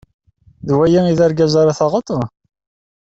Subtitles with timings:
[0.67, 2.09] D wagi i d argaz ara taɣeḍ?